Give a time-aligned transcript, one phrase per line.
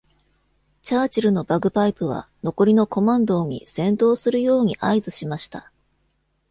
[0.81, 5.71] チャーチルのバグパイプは、残りのコマンドーに戦闘するように合図しました。